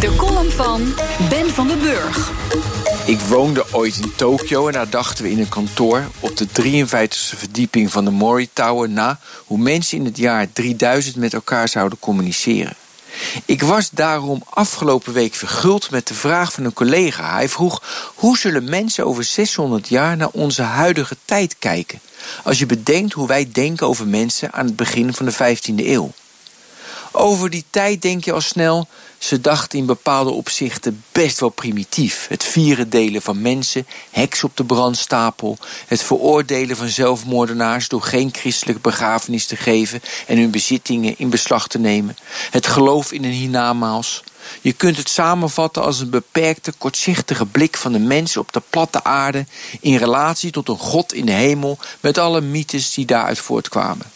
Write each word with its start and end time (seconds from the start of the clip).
De 0.00 0.14
column 0.16 0.50
van 0.50 0.94
Ben 1.28 1.50
van 1.50 1.68
den 1.68 1.78
Burg. 1.78 2.30
Ik 3.06 3.20
woonde 3.20 3.64
ooit 3.72 3.96
in 3.96 4.12
Tokio 4.16 4.66
en 4.66 4.72
daar 4.72 4.90
dachten 4.90 5.24
we 5.24 5.30
in 5.30 5.38
een 5.38 5.48
kantoor 5.48 6.04
op 6.20 6.36
de 6.36 6.46
53e 6.48 7.36
verdieping 7.36 7.92
van 7.92 8.04
de 8.04 8.10
Mori 8.10 8.48
Tower 8.52 8.88
na 8.88 9.18
hoe 9.44 9.58
mensen 9.58 9.98
in 9.98 10.04
het 10.04 10.16
jaar 10.16 10.52
3000 10.52 11.16
met 11.16 11.34
elkaar 11.34 11.68
zouden 11.68 11.98
communiceren. 11.98 12.74
Ik 13.44 13.62
was 13.62 13.90
daarom 13.90 14.42
afgelopen 14.50 15.12
week 15.12 15.34
verguld 15.34 15.90
met 15.90 16.06
de 16.06 16.14
vraag 16.14 16.52
van 16.52 16.64
een 16.64 16.72
collega. 16.72 17.32
Hij 17.32 17.48
vroeg: 17.48 17.82
hoe 18.14 18.38
zullen 18.38 18.70
mensen 18.70 19.06
over 19.06 19.24
600 19.24 19.88
jaar 19.88 20.16
naar 20.16 20.30
onze 20.32 20.62
huidige 20.62 21.16
tijd 21.24 21.56
kijken? 21.58 22.00
Als 22.44 22.58
je 22.58 22.66
bedenkt 22.66 23.12
hoe 23.12 23.26
wij 23.26 23.48
denken 23.52 23.86
over 23.86 24.06
mensen 24.06 24.52
aan 24.52 24.66
het 24.66 24.76
begin 24.76 25.14
van 25.14 25.26
de 25.26 25.32
15e 25.32 25.86
eeuw. 25.86 26.12
Over 27.12 27.50
die 27.50 27.64
tijd 27.70 28.02
denk 28.02 28.24
je 28.24 28.32
al 28.32 28.40
snel. 28.40 28.88
Ze 29.18 29.40
dachten 29.40 29.78
in 29.78 29.86
bepaalde 29.86 30.30
opzichten 30.30 31.04
best 31.12 31.40
wel 31.40 31.48
primitief. 31.48 32.26
Het 32.28 32.44
vieren 32.44 32.90
delen 32.90 33.22
van 33.22 33.42
mensen, 33.42 33.86
heks 34.10 34.44
op 34.44 34.56
de 34.56 34.64
brandstapel, 34.64 35.58
het 35.86 36.02
veroordelen 36.02 36.76
van 36.76 36.88
zelfmoordenaars 36.88 37.88
door 37.88 38.02
geen 38.02 38.28
christelijke 38.32 38.80
begrafenis 38.80 39.46
te 39.46 39.56
geven 39.56 40.00
en 40.26 40.38
hun 40.38 40.50
bezittingen 40.50 41.14
in 41.18 41.30
beslag 41.30 41.68
te 41.68 41.78
nemen, 41.78 42.16
het 42.50 42.66
geloof 42.66 43.12
in 43.12 43.24
een 43.24 43.30
hiernamaals. 43.30 44.22
Je 44.60 44.72
kunt 44.72 44.96
het 44.96 45.08
samenvatten 45.08 45.82
als 45.82 46.00
een 46.00 46.10
beperkte, 46.10 46.72
kortzichtige 46.78 47.46
blik 47.46 47.76
van 47.76 47.92
de 47.92 47.98
mens 47.98 48.36
op 48.36 48.52
de 48.52 48.62
platte 48.70 49.04
aarde 49.04 49.46
in 49.80 49.96
relatie 49.96 50.50
tot 50.50 50.68
een 50.68 50.78
God 50.78 51.12
in 51.12 51.26
de 51.26 51.32
hemel 51.32 51.78
met 52.00 52.18
alle 52.18 52.40
mythes 52.40 52.94
die 52.94 53.06
daaruit 53.06 53.38
voortkwamen. 53.38 54.06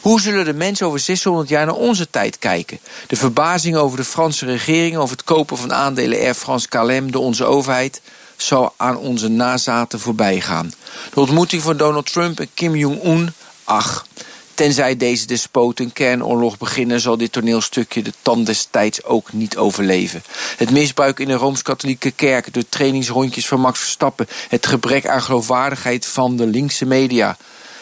Hoe 0.00 0.20
zullen 0.20 0.44
de 0.44 0.54
mensen 0.54 0.86
over 0.86 0.98
600 0.98 1.48
jaar 1.48 1.66
naar 1.66 1.74
onze 1.74 2.10
tijd 2.10 2.38
kijken? 2.38 2.78
De 3.06 3.16
verbazing 3.16 3.76
over 3.76 3.96
de 3.96 4.04
Franse 4.04 4.46
regering, 4.46 4.96
over 4.96 5.16
het 5.16 5.24
kopen 5.24 5.56
van 5.56 5.72
aandelen 5.72 6.18
Air 6.18 6.34
France 6.34 6.68
KLM 6.68 7.10
door 7.10 7.22
onze 7.22 7.44
overheid, 7.44 8.00
zal 8.36 8.74
aan 8.76 8.96
onze 8.96 9.28
nazaten 9.28 10.00
voorbij 10.00 10.40
gaan. 10.40 10.72
De 11.14 11.20
ontmoeting 11.20 11.62
van 11.62 11.76
Donald 11.76 12.12
Trump 12.12 12.40
en 12.40 12.48
Kim 12.54 12.76
Jong-un, 12.76 13.32
ach. 13.64 14.06
Tenzij 14.54 14.96
deze 14.96 15.26
despoot 15.26 15.78
een 15.78 15.92
kernoorlog 15.92 16.58
beginnen, 16.58 17.00
zal 17.00 17.16
dit 17.16 17.32
toneelstukje 17.32 18.02
de 18.02 18.12
tand 18.22 18.46
des 18.46 18.68
tijds 18.70 19.04
ook 19.04 19.32
niet 19.32 19.56
overleven. 19.56 20.22
Het 20.56 20.70
misbruik 20.70 21.18
in 21.18 21.28
de 21.28 21.34
Rooms-Katholieke 21.34 22.10
Kerk, 22.10 22.54
de 22.54 22.68
trainingsrondjes 22.68 23.46
van 23.46 23.60
Max 23.60 23.78
Verstappen, 23.78 24.28
het 24.48 24.66
gebrek 24.66 25.06
aan 25.06 25.22
geloofwaardigheid 25.22 26.06
van 26.06 26.36
de 26.36 26.46
linkse 26.46 26.84
media. 26.84 27.36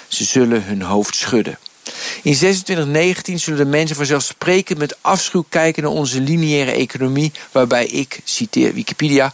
Ze 0.08 0.24
zullen 0.24 0.64
hun 0.64 0.83
hoofd 0.83 1.14
schudden. 1.14 1.58
In 2.22 2.34
2619 2.34 3.41
zullen 3.41 3.58
de 3.58 3.70
mensen 3.70 3.97
vanzelfsprekend 3.97 4.78
met 4.78 4.97
afschuw 5.00 5.44
kijken 5.48 5.83
naar 5.83 5.92
onze 5.92 6.20
lineaire 6.20 6.70
economie, 6.70 7.33
waarbij 7.53 7.86
ik, 7.86 8.20
citeer 8.25 8.75
Wikipedia, 8.75 9.33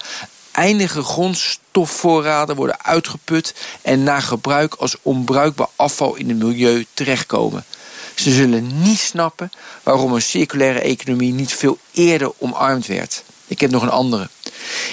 eindige 0.51 1.03
grondstofvoorraden 1.03 2.57
worden 2.57 2.85
uitgeput 2.85 3.55
en 3.83 4.03
na 4.03 4.21
gebruik 4.21 4.75
als 4.75 4.97
onbruikbaar 5.03 5.69
afval 5.77 6.15
in 6.15 6.29
het 6.29 6.39
milieu 6.39 6.87
terechtkomen. 6.95 7.65
Ze 8.15 8.31
zullen 8.31 8.83
niet 8.83 8.99
snappen 8.99 9.51
waarom 9.83 10.13
een 10.13 10.23
circulaire 10.23 10.81
economie 10.81 11.33
niet 11.33 11.55
veel 11.55 11.79
eerder 11.93 12.33
omarmd 12.39 12.87
werd. 12.87 13.25
Ik 13.47 13.61
heb 13.61 13.71
nog 13.71 13.83
een 13.83 13.91
andere. 13.91 14.29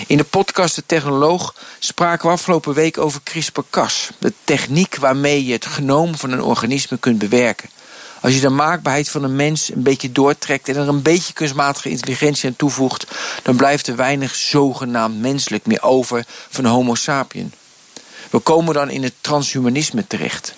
In 0.08 0.18
de 0.18 0.24
podcast 0.24 0.76
De 0.76 0.84
Technoloog 0.86 1.56
spraken 1.80 2.28
we 2.28 2.34
afgelopen 2.34 2.74
week 2.74 2.98
over 2.98 3.22
CRISPR-Cas. 3.24 4.10
De 4.20 4.34
techniek 4.44 4.96
waarmee 4.96 5.46
je 5.46 5.54
het 5.54 5.66
genoom 5.66 6.16
van 6.18 6.32
een 6.32 6.42
organisme 6.42 6.98
kunt 6.98 7.18
bewerken. 7.18 7.70
Als 8.22 8.34
je 8.34 8.40
de 8.40 8.50
maakbaarheid 8.50 9.10
van 9.10 9.24
een 9.24 9.36
mens 9.36 9.72
een 9.74 9.84
beetje 9.84 10.12
doortrekt 10.12 10.70
en 10.70 10.76
er 10.76 10.88
een 10.88 11.02
beetje 11.02 11.34
kunstmatige 11.34 11.90
intelligentie 11.90 12.50
aan 12.50 12.56
toevoegt, 12.56 13.08
dan 13.44 13.56
blijft 13.56 13.88
er 13.88 13.96
weinig 13.96 14.36
zogenaamd 14.36 15.20
menselijk 15.20 15.66
meer 15.66 15.82
over 15.82 16.26
van 16.50 16.66
Homo 16.66 16.96
sapien. 16.96 17.54
We 18.30 18.40
komen 18.40 18.74
dan 18.74 18.90
in 18.90 19.04
het 19.04 19.14
transhumanisme 19.22 20.08
terecht. 20.08 20.54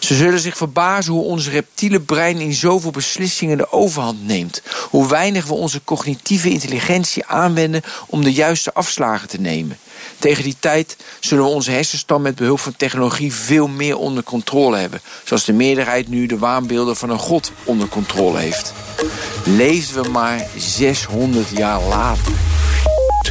Ze 0.00 0.14
zullen 0.14 0.40
zich 0.40 0.56
verbazen 0.56 1.12
hoe 1.12 1.24
ons 1.24 1.48
reptiele 1.48 2.00
brein 2.00 2.38
in 2.38 2.52
zoveel 2.52 2.90
beslissingen 2.90 3.56
de 3.56 3.72
overhand 3.72 4.26
neemt. 4.26 4.62
Hoe 4.90 5.08
weinig 5.08 5.46
we 5.46 5.54
onze 5.54 5.80
cognitieve 5.84 6.50
intelligentie 6.50 7.26
aanwenden 7.26 7.82
om 8.06 8.22
de 8.22 8.32
juiste 8.32 8.74
afslagen 8.74 9.28
te 9.28 9.40
nemen. 9.40 9.78
Tegen 10.18 10.44
die 10.44 10.56
tijd 10.58 10.96
zullen 11.20 11.44
we 11.44 11.50
onze 11.50 11.70
hersenstam 11.70 12.22
met 12.22 12.34
behulp 12.34 12.60
van 12.60 12.76
technologie 12.76 13.32
veel 13.32 13.68
meer 13.68 13.96
onder 13.96 14.22
controle 14.22 14.76
hebben. 14.76 15.00
Zoals 15.24 15.44
de 15.44 15.52
meerderheid 15.52 16.08
nu 16.08 16.26
de 16.26 16.38
waanbeelden 16.38 16.96
van 16.96 17.10
een 17.10 17.18
god 17.18 17.52
onder 17.64 17.88
controle 17.88 18.38
heeft. 18.38 18.72
Leefden 19.44 20.02
we 20.02 20.08
maar 20.08 20.46
600 20.56 21.48
jaar 21.48 21.82
later. 21.82 22.32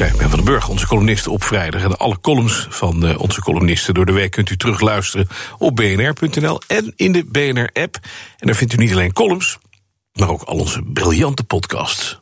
Zij 0.02 0.12
Ben 0.16 0.28
van 0.28 0.38
den 0.38 0.44
Burg, 0.44 0.68
onze 0.68 0.86
columnist 0.86 1.26
op 1.26 1.44
vrijdag. 1.44 1.82
En 1.82 1.98
alle 1.98 2.20
columns 2.20 2.66
van 2.70 3.04
uh, 3.04 3.20
onze 3.20 3.40
columnisten 3.40 3.94
door 3.94 4.06
de 4.06 4.12
week 4.12 4.30
kunt 4.30 4.50
u 4.50 4.56
terugluisteren 4.56 5.28
op 5.58 5.76
bnr.nl 5.76 6.60
en 6.66 6.92
in 6.96 7.12
de 7.12 7.24
BNR-app. 7.24 7.98
En 8.38 8.46
daar 8.46 8.54
vindt 8.54 8.72
u 8.72 8.76
niet 8.76 8.92
alleen 8.92 9.12
columns, 9.12 9.58
maar 10.12 10.28
ook 10.28 10.42
al 10.42 10.58
onze 10.58 10.82
briljante 10.82 11.44
podcasts. 11.44 12.21